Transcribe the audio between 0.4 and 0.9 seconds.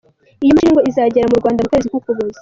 Iyo mashni ngo